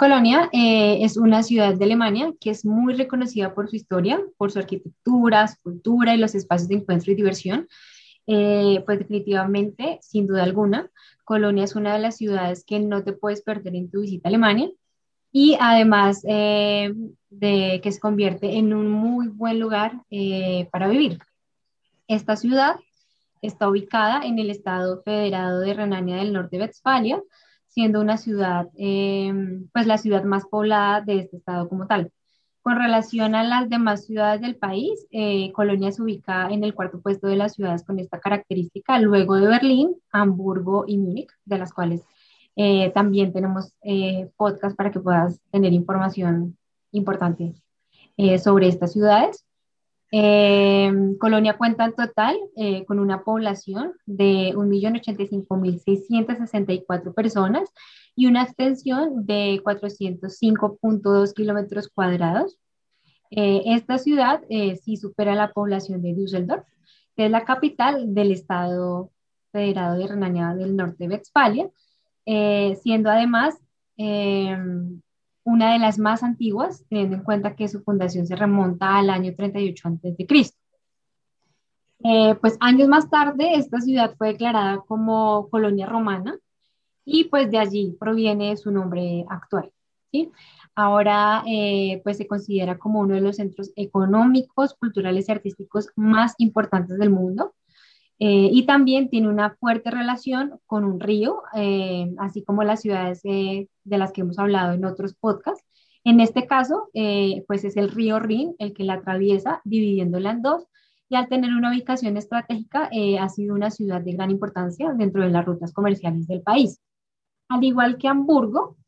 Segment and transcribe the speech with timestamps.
[0.00, 4.50] Colonia eh, es una ciudad de Alemania que es muy reconocida por su historia, por
[4.50, 7.68] su arquitectura, su cultura y los espacios de encuentro y diversión.
[8.26, 10.90] Eh, pues definitivamente, sin duda alguna,
[11.22, 14.30] Colonia es una de las ciudades que no te puedes perder en tu visita a
[14.30, 14.70] Alemania
[15.32, 16.94] y además eh,
[17.28, 21.18] de que se convierte en un muy buen lugar eh, para vivir.
[22.08, 22.76] Esta ciudad
[23.42, 27.22] está ubicada en el estado federado de Renania del Norte-Westfalia,
[27.70, 29.32] siendo una ciudad, eh,
[29.72, 32.12] pues la ciudad más poblada de este estado como tal.
[32.62, 35.06] Con relación a las demás ciudades del país,
[35.54, 39.48] Colonia se ubica en el cuarto puesto de las ciudades con esta característica, luego de
[39.48, 42.04] Berlín, Hamburgo y Múnich, de las cuales
[42.56, 46.58] eh, también tenemos eh, podcast para que puedas tener información
[46.92, 47.54] importante
[48.16, 49.46] eh, sobre estas ciudades.
[50.10, 52.36] Colonia cuenta en total
[52.88, 57.72] con una población de 1.085.664 personas
[58.16, 62.58] y una extensión de 405.2 kilómetros cuadrados.
[63.30, 64.40] esta ciudad
[64.82, 66.66] sí supera la población de Düsseldorf,
[67.16, 69.10] que es la capital del Estado
[69.52, 71.70] Federado de Renania del Norte-Westfalia,
[72.26, 73.58] eh, siendo además
[73.96, 74.56] eh,
[75.50, 79.34] una de las más antiguas, teniendo en cuenta que su fundación se remonta al año
[79.34, 80.16] 38 a.C.
[82.02, 86.38] Eh, pues años más tarde, esta ciudad fue declarada como colonia romana
[87.04, 89.72] y pues de allí proviene su nombre actual.
[90.12, 90.30] ¿sí?
[90.74, 96.34] Ahora eh, pues se considera como uno de los centros económicos, culturales y artísticos más
[96.38, 97.54] importantes del mundo.
[98.22, 103.22] Eh, y también tiene una fuerte relación con un río, eh, así como las ciudades
[103.24, 105.64] eh, de las que hemos hablado en otros podcasts.
[106.04, 106.90] En este caso,
[107.46, 110.66] pues es el río Rin el que la atraviesa, dividiéndola en dos,
[111.10, 115.28] y al tener una ubicación estratégica, ha sido una ciudad de gran importancia dentro de
[115.28, 116.80] las rutas comerciales del país.
[117.50, 118.78] Al igual que Hamburgo,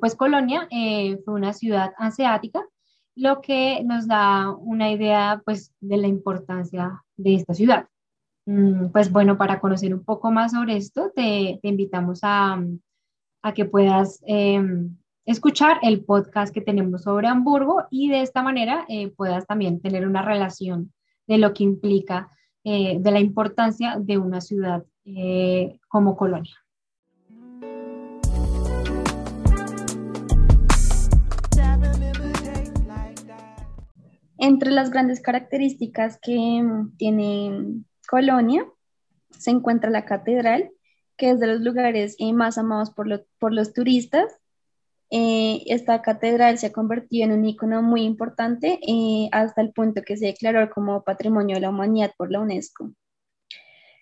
[0.00, 0.66] pues Colonia
[1.26, 2.64] fue una ciudad asiática,
[3.14, 7.89] lo que nos da una idea pues de la importancia de esta ciudad.
[8.50, 12.60] Mm, pues bueno, para conocer un poco más sobre esto, te, invitamos a,
[13.54, 19.12] que puedas em, escuchar el podcast que tenemos sobre Hamburgo y de esta manera eh,
[19.16, 20.92] puedas también tener una relación
[21.28, 22.28] de lo que implica,
[22.64, 26.56] eh, de la importancia de una ciudad eh, como colonia.
[34.38, 36.64] Entre las grandes características que
[36.96, 38.66] tiene Colonia
[39.30, 40.72] se encuentra la catedral,
[41.16, 43.06] que es de los lugares eh, más amados por,
[43.52, 44.36] los turistas.
[45.10, 50.02] Eh, esta catedral se ha convertido en un icono muy importante eh, hasta el punto
[50.02, 52.90] que se declaró como Patrimonio de la Humanidad por la UNESCO.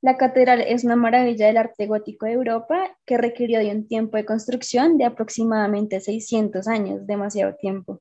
[0.00, 4.16] La catedral es una maravilla del arte gótico de Europa que requirió de un tiempo
[4.16, 8.00] de construcción de aproximadamente 600 años, demasiado tiempo.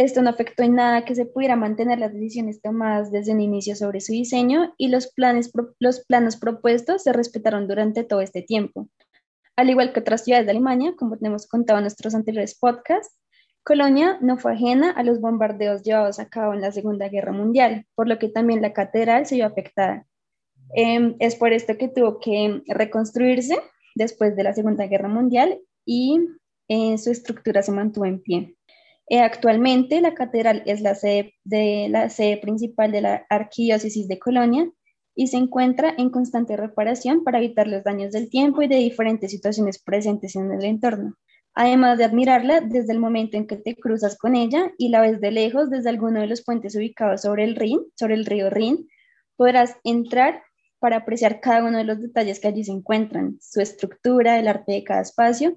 [0.00, 3.76] Esto no afectó en nada que se pudiera mantener las decisiones tomadas desde un inicio
[3.76, 8.88] sobre su diseño y los, planes, los planos propuestos se respetaron durante todo este tiempo.
[9.56, 13.14] Al igual que otras ciudades de Alemania, como tenemos contado en nuestros anteriores podcasts,
[13.62, 17.84] Colonia no fue ajena a los bombardeos llevados a cabo en la Segunda Guerra Mundial,
[17.94, 20.06] por lo que también la catedral se vio afectada.
[20.72, 23.58] Em, es por esto que tuvo que reconstruirse
[23.94, 26.20] después de la Segunda Guerra Mundial y
[26.68, 28.56] eh, su estructura se mantuvo en pie.
[29.10, 31.34] Eh, actualmente la catedral es la sede,
[32.40, 34.70] principal de la Arquidiócesis de Colonia
[35.16, 39.32] y se encuentra en constante reparación para evitar los daños del tiempo y de diferentes
[39.32, 41.16] situaciones presentes en el entorno.
[41.54, 45.20] Además de admirarla desde el momento en que te cruzas con ella y la ves
[45.20, 48.88] de lejos desde alguno de los puentes ubicados sobre el Rin, sobre el río Rin,
[49.34, 50.40] podrás entrar
[50.78, 54.70] para apreciar cada uno de los detalles que allí se encuentran, su estructura, el arte
[54.70, 55.56] de cada espacio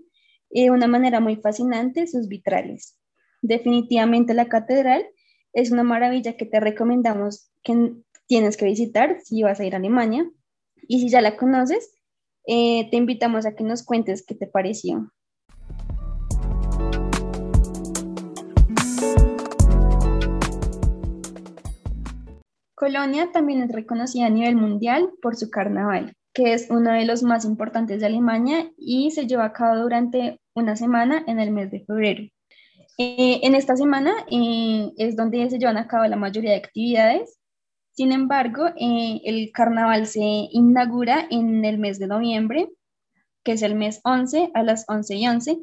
[0.50, 2.98] de una manera muy fascinante sus vitrales.
[3.44, 5.06] Definitivamente la catedral
[5.52, 7.92] es una maravilla que te recomendamos que
[8.26, 10.26] tienes que visitar si vas a ir a Alemania.
[10.88, 11.94] Y si ya la conoces,
[12.48, 15.12] eh, te invitamos a que nos cuentes qué te pareció.
[22.76, 27.24] Colonia también es reconocida a nivel mundial por su carnaval, que es uno de los
[27.24, 31.72] más importantes de Alemania y se lleva a cabo durante una semana en el mes
[31.72, 32.24] de febrero.
[32.98, 37.40] Eh, en esta semana eh, es donde se llevan a cabo la mayoría de actividades.
[37.94, 42.70] Sin embargo, eh, el carnaval se inaugura en el mes de noviembre,
[43.44, 45.58] que es el mes 11 a las 11 y 11,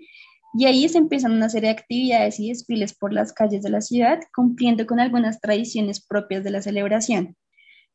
[0.55, 3.81] y ahí se empiezan una serie de actividades y desfiles por las calles de la
[3.81, 7.37] ciudad, cumpliendo con algunas tradiciones propias de la celebración.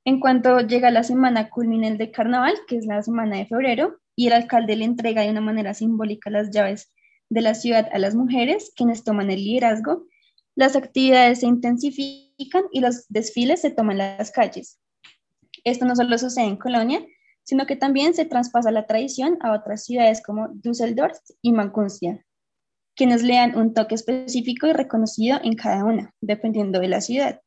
[0.06, 4.28] En cuanto llega la semana culminante de carnaval, que es la semana de febrero, y
[4.28, 6.94] el alcalde le entrega de una manera simbólica las llaves
[7.30, 10.06] de la ciudad a las mujeres, quienes toman el liderazgo,
[10.56, 14.80] las actividades se intensifican y los desfiles se toman las calles.
[15.64, 17.06] Esto no solo sucede en Colonia,
[17.44, 22.26] sino que también se traspasa la tradición a otras ciudades como Düsseldorf y Maguncia,
[22.96, 27.42] quienes le dan un toque específico y reconocido en cada una, dependiendo de la ciudad.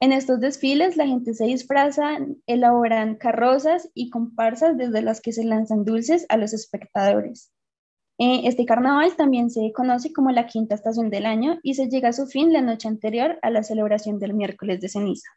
[0.00, 5.44] En estos desfiles la gente se disfraza, elaboran carrozas y comparsas desde las que se
[5.44, 7.51] lanzan dulces a los espectadores.
[8.24, 12.10] Eh, este carnaval también se conoce como la quinta estación del año y se llega
[12.10, 15.28] a su fin la noche anterior a la celebración del miércoles de ceniza.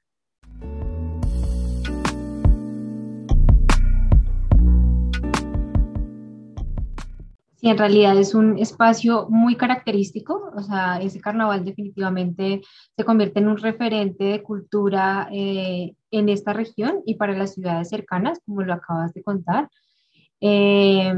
[7.55, 12.61] Sí, en realidad es un espacio muy característico, o sea, ese carnaval definitivamente
[12.95, 17.89] se convierte en un referente de cultura eh, en esta región y para las ciudades
[17.89, 19.69] cercanas, como lo acabas de contar.
[20.39, 21.11] Eh,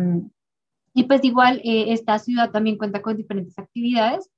[0.97, 4.31] y pues igual, eh, esta ciudad también cuenta con diferentes actividades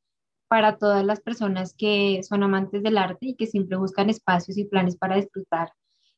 [0.49, 4.65] para todas las personas que son amantes del arte y que siempre buscan espacios y
[4.65, 5.71] planes para disfrutar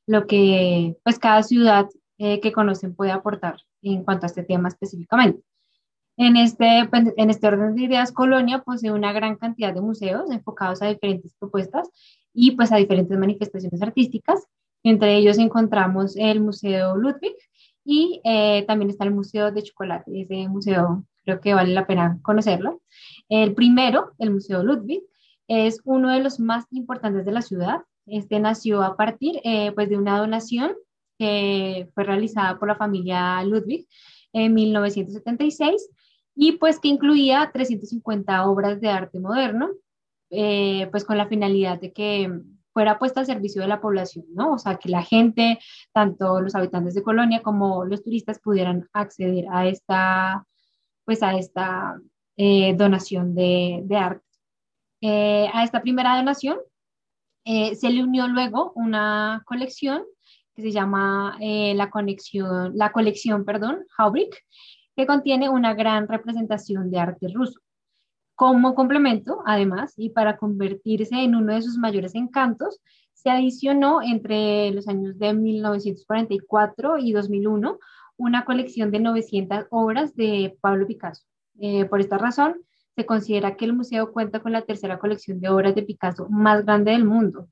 [0.07, 4.69] lo que pues cada ciudad eh, que conocen puede aportar en cuanto a este tema
[4.69, 5.43] específicamente.
[6.17, 10.31] En este, pues, en este orden de ideas, Colonia posee una gran cantidad de museos
[10.31, 11.87] enfocados a diferentes propuestas
[12.33, 14.47] y pues a diferentes manifestaciones artísticas.
[14.81, 17.35] Entre ellos encontramos el Museo Ludwig,
[17.83, 22.19] y eh, también está el Museo de Chocolate, ese museo creo que vale la pena
[22.21, 22.81] conocerlo.
[23.29, 25.03] El primero, el Museo Ludwig,
[25.47, 27.81] es uno de los más importantes de la ciudad.
[28.05, 30.73] Este nació a partir eh, pues de una donación
[31.17, 33.87] que fue realizada por la familia Ludwig
[34.33, 35.89] en 1976
[36.35, 39.69] y pues que incluía 350 obras de arte moderno,
[40.29, 42.31] eh, pues con la finalidad de que
[42.73, 44.53] fuera puesta al servicio de la población, ¿no?
[44.53, 45.59] O sea, que la gente,
[45.93, 50.45] tanto los habitantes de Colonia como los turistas pudieran acceder a esta,
[51.05, 51.99] pues a esta
[52.37, 54.25] eh, donación de, arte.
[55.01, 56.57] Eh, a esta primera donación
[57.45, 60.03] eh, se le unió luego una colección
[60.55, 64.35] que se llama la, conexión, la colección, perdón, Haubrick,
[64.95, 67.59] que contiene una gran representación de arte ruso.
[68.41, 72.81] Como complemento, además, y para convertirse en uno de sus mayores encantos,
[73.13, 77.77] se adicionó entre los años de 1944 y 2001
[78.17, 81.23] una colección de 900 obras de Pablo Picasso.
[81.59, 82.55] Eh, por esta razón,
[82.95, 86.65] se considera que el museo cuenta con la tercera colección de obras de Picasso más
[86.65, 87.47] grande del mundo.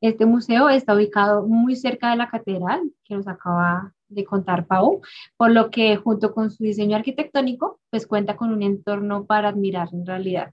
[0.00, 5.00] Este museo está ubicado muy cerca de la catedral que nos acaba de contar Pau,
[5.36, 9.88] por lo que junto con su diseño arquitectónico, pues cuenta con un entorno para admirar
[9.92, 10.52] en realidad.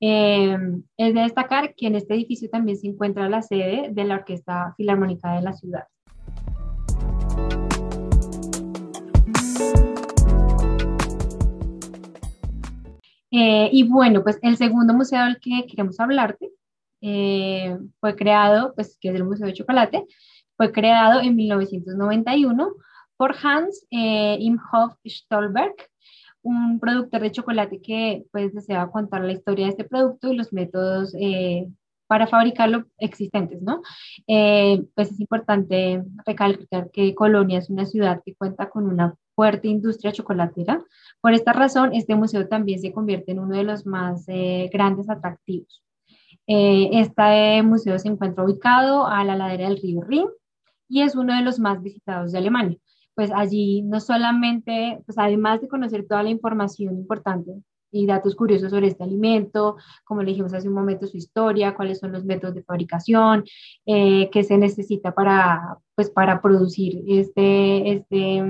[0.00, 0.56] Eh,
[0.96, 4.74] es de destacar que en este edificio también se encuentra la sede de la Orquesta
[4.76, 5.84] Filarmónica de la ciudad.
[13.36, 16.52] Eh, y bueno, pues el segundo museo del que queremos hablarte
[17.00, 20.06] eh, fue creado, pues que es el Museo de Chocolate,
[20.56, 22.72] fue creado en 1991
[23.16, 25.74] por Hans eh, Imhoff Stolberg,
[26.42, 30.52] un productor de chocolate que pues deseaba contar la historia de este producto y los
[30.52, 31.68] métodos eh,
[32.06, 33.80] para fabricarlo existentes, ¿no?
[34.28, 39.68] Eh, pues es importante recalcar que Colonia es una ciudad que cuenta con una fuerte
[39.68, 40.84] industria chocolatera.
[41.22, 45.08] Por esta razón, este museo también se convierte en uno de los más eh, grandes
[45.08, 45.82] atractivos.
[46.46, 50.28] este museo se encuentra ubicado a la ladera del río Rin
[50.88, 52.78] y es uno de los más visitados de Alemania.
[53.14, 57.52] Pues allí no solamente, pues además de conocer toda la información importante
[57.92, 62.00] y datos curiosos sobre este alimento, como le dijimos hace un momento, su historia, cuáles
[62.00, 63.44] son los métodos de fabricación,
[63.86, 68.42] eh, qué se necesita para, pues, para producir este, este,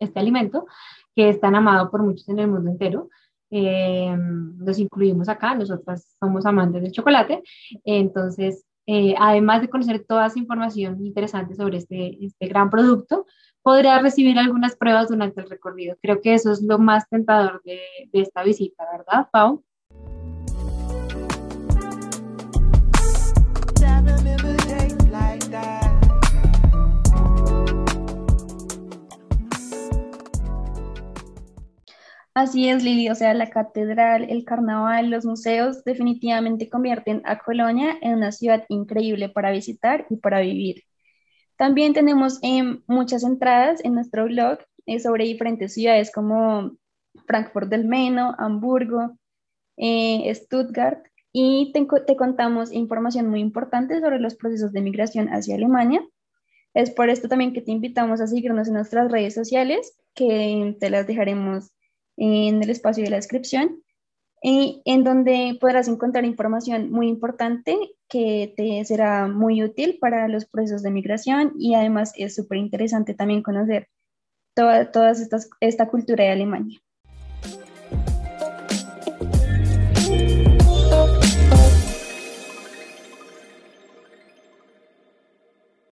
[0.00, 0.66] este alimento,
[1.14, 3.08] que es tan amado por muchos en el mundo entero.
[3.52, 4.16] eh,
[4.58, 7.42] los incluimos acá, nosotras somos amantes del chocolate,
[7.84, 13.24] entonces, eh, además de conocer toda esa información interesante sobre este, este gran producto,
[13.62, 15.96] podrá recibir algunas pruebas durante el recorrido.
[16.02, 17.78] Creo que eso es lo más tentador de,
[18.12, 19.64] de esta visita, ¿verdad, Pau?
[32.40, 37.98] Así es, Lili, o sea, la catedral, el carnaval, los museos definitivamente convierten a Colonia
[38.00, 40.84] en una ciudad increíble para visitar y para vivir.
[41.56, 46.78] También tenemos em, muchas entradas en nuestro blog eh, sobre diferentes ciudades como
[47.26, 49.18] Frankfurt del Meno, Hamburgo,
[49.76, 55.56] eh, Stuttgart, y te, te, contamos información muy importante sobre los procesos de migración hacia
[55.56, 56.02] Alemania.
[56.72, 60.88] Es por esto también que te invitamos a seguirnos en nuestras redes sociales, que te
[60.88, 61.70] las dejaremos
[62.20, 63.82] en el espacio de la descripción,
[64.42, 67.76] y en donde podrás encontrar información muy importante
[68.08, 73.14] que te será muy útil para los procesos de migración y además es súper interesante
[73.14, 73.88] también conocer
[74.54, 76.80] toda, todas estas, esta cultura de Alemania.